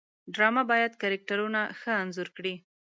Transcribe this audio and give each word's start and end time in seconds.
ډرامه 0.33 0.63
باید 0.71 0.91
کرکټرونه 1.01 1.59
ښه 1.79 1.91
انځور 2.03 2.29
کړي 2.37 2.53